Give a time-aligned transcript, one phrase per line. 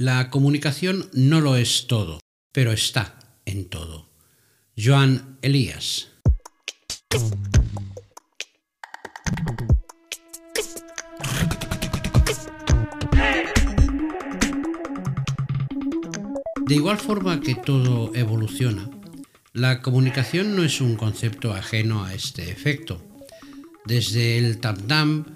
[0.00, 2.20] La comunicación no lo es todo,
[2.52, 4.08] pero está en todo.
[4.74, 6.08] Joan Elías.
[16.66, 18.88] De igual forma que todo evoluciona,
[19.52, 23.02] la comunicación no es un concepto ajeno a este efecto.
[23.84, 25.26] Desde el tam-tam,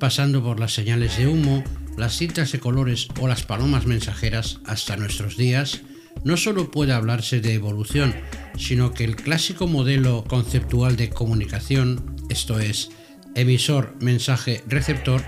[0.00, 1.62] pasando por las señales de humo,
[1.96, 5.82] las cintas de colores o las palomas mensajeras hasta nuestros días,
[6.24, 8.14] no solo puede hablarse de evolución,
[8.58, 12.90] sino que el clásico modelo conceptual de comunicación, esto es,
[13.34, 15.22] emisor, mensaje, receptor,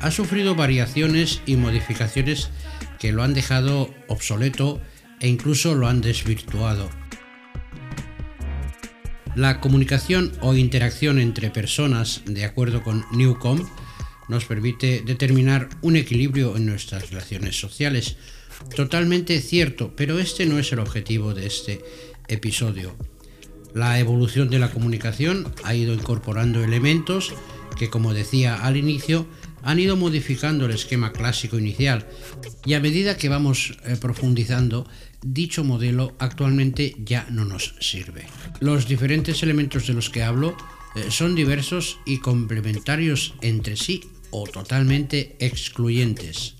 [0.00, 2.50] ha sufrido variaciones y modificaciones
[2.98, 4.80] que lo han dejado obsoleto
[5.20, 6.90] e incluso lo han desvirtuado.
[9.34, 13.66] La comunicación o interacción entre personas, de acuerdo con Newcomb,
[14.28, 18.16] nos permite determinar un equilibrio en nuestras relaciones sociales.
[18.74, 21.84] Totalmente cierto, pero este no es el objetivo de este
[22.28, 22.96] episodio.
[23.74, 27.34] La evolución de la comunicación ha ido incorporando elementos
[27.78, 29.26] que, como decía al inicio,
[29.62, 32.06] han ido modificando el esquema clásico inicial
[32.64, 34.88] y a medida que vamos eh, profundizando,
[35.22, 38.26] dicho modelo actualmente ya no nos sirve.
[38.60, 40.56] Los diferentes elementos de los que hablo
[40.94, 44.02] eh, son diversos y complementarios entre sí
[44.36, 46.56] o totalmente excluyentes.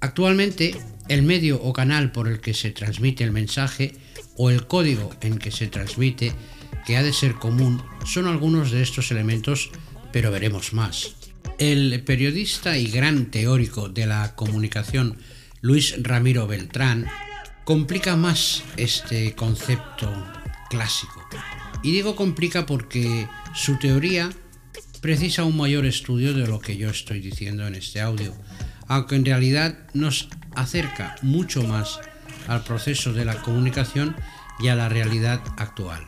[0.00, 0.74] Actualmente,
[1.08, 3.92] el medio o canal por el que se transmite el mensaje
[4.38, 6.32] o el código en que se transmite,
[6.86, 9.70] que ha de ser común, son algunos de estos elementos,
[10.12, 11.14] pero veremos más.
[11.58, 15.18] El periodista y gran teórico de la comunicación
[15.60, 17.06] Luis Ramiro Beltrán
[17.64, 20.10] complica más este concepto
[20.70, 21.22] clásico.
[21.82, 24.30] Y digo complica porque su teoría
[25.00, 28.34] precisa un mayor estudio de lo que yo estoy diciendo en este audio,
[28.86, 32.00] aunque en realidad nos acerca mucho más
[32.48, 34.16] al proceso de la comunicación
[34.60, 36.06] y a la realidad actual.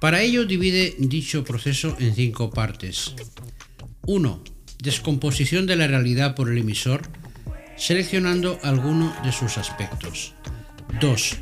[0.00, 3.14] Para ello divide dicho proceso en cinco partes.
[4.06, 4.44] 1.
[4.82, 7.02] Descomposición de la realidad por el emisor,
[7.76, 10.34] seleccionando alguno de sus aspectos.
[11.00, 11.36] 2.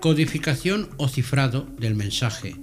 [0.00, 2.56] Codificación o cifrado del mensaje.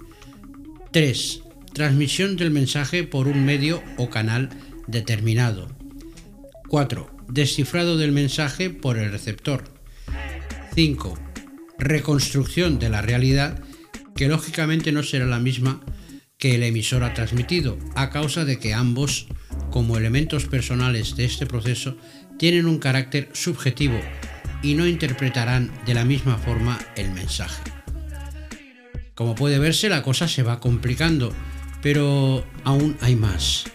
[0.92, 1.44] 3
[1.78, 4.50] transmisión del mensaje por un medio o canal
[4.88, 5.70] determinado.
[6.70, 7.08] 4.
[7.30, 9.64] Descifrado del mensaje por el receptor.
[10.74, 11.20] 5.
[11.78, 13.62] Reconstrucción de la realidad
[14.16, 15.82] que lógicamente no será la misma
[16.40, 19.28] que el emisor ha transmitido, a causa de que ambos,
[19.70, 21.96] como elementos personales de este proceso,
[22.40, 24.00] tienen un carácter subjetivo
[24.64, 27.62] y no interpretarán de la misma forma el mensaje.
[29.14, 31.34] Como puede verse, la cosa se va complicando,
[31.82, 33.66] pero aún hay más.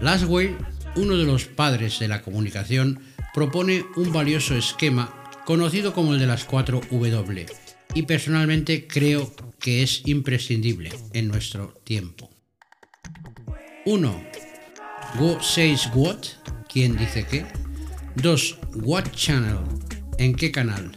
[0.00, 0.56] Laswell,
[0.96, 3.00] uno de los padres de la comunicación,
[3.34, 5.14] propone un valioso esquema
[5.44, 7.46] conocido como el de las 4 W
[7.94, 12.30] y personalmente creo que es imprescindible en nuestro tiempo.
[13.84, 14.24] 1.
[15.18, 16.18] Who says what?
[16.68, 17.44] ¿Quién dice qué?
[18.16, 18.58] 2.
[18.82, 19.58] What channel?
[20.18, 20.92] ¿En qué canal?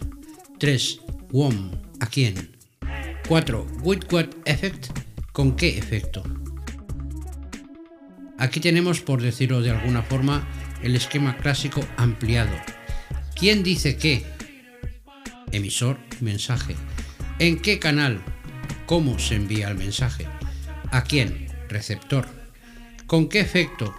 [0.60, 1.00] 3.
[1.32, 1.72] Whom?
[2.00, 2.56] ¿A quién?
[3.28, 3.68] 4.
[3.84, 5.05] With what effect?
[5.35, 6.23] ¿Con qué efecto?
[8.38, 10.47] Aquí tenemos, por decirlo de alguna forma,
[10.81, 12.56] el esquema clásico ampliado.
[13.35, 14.23] ¿Quién dice qué?
[15.51, 16.78] Emisor, mensaje.
[17.38, 18.23] ¿En qué canal?
[18.85, 20.25] ¿Cómo se envía el mensaje?
[20.91, 21.50] ¿A quién?
[21.67, 22.29] Receptor.
[23.06, 23.94] ¿Con qué efecto?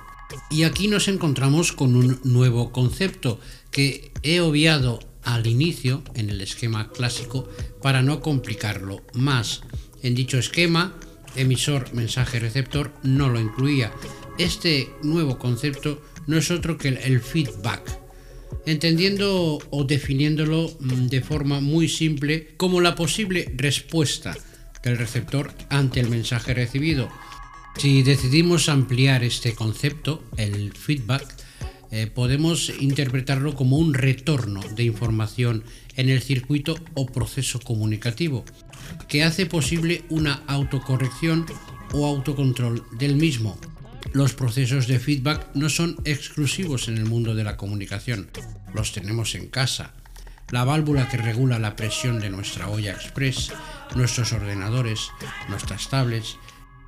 [0.49, 6.41] Y aquí nos encontramos con un nuevo concepto que he obviado al inicio en el
[6.41, 7.47] esquema clásico
[7.83, 9.61] para no complicarlo más.
[10.03, 10.95] En dicho esquema,
[11.37, 13.93] emisor, mensaje, receptor no lo incluía.
[14.39, 17.99] Este nuevo concepto no es otro que el feedback,
[18.67, 24.37] entendiendo o definiéndolo mm, de forma muy simple como la posible respuesta
[24.83, 27.09] del receptor ante el mensaje recibido.
[27.77, 31.46] Si decidimos ampliar este concepto, el feedback,
[31.91, 35.65] eh, podemos interpretarlo como un retorno de información
[35.97, 38.45] en el circuito o proceso comunicativo,
[39.09, 41.47] que hace posible una autocorrección
[41.93, 43.59] o autocontrol del mismo.
[44.13, 48.31] Los procesos de feedback no son exclusivos en el mundo de la comunicación,
[48.75, 49.95] los tenemos en casa.
[50.51, 53.53] La válvula que regula la presión de nuestra olla express,
[53.97, 55.11] nuestros ordenadores,
[55.49, 56.39] nuestras tablets,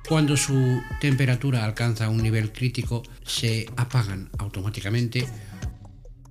[0.07, 5.27] cuando su temperatura alcanza un nivel crítico, se apagan automáticamente.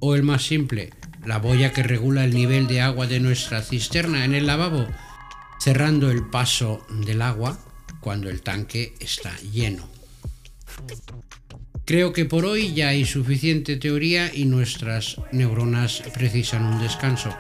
[0.01, 0.91] O el más simple,
[1.25, 4.87] la boya que regula el nivel de agua de nuestra cisterna en el lavabo,
[5.61, 7.59] cerrando el paso del agua
[8.01, 9.89] cuando el tanque está lleno.
[11.85, 17.35] Creo que por hoy ya hay suficiente teoría y nuestras neuronas precisan un descanso.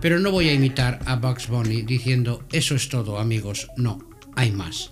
[0.00, 3.98] Pero no voy a imitar a Bugs Bunny diciendo eso es todo amigos, no,
[4.36, 4.90] hay más.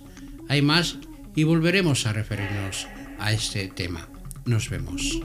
[0.49, 0.97] Hay más
[1.35, 2.87] y volveremos a referirnos
[3.19, 4.07] a este tema.
[4.45, 5.19] Nos vemos.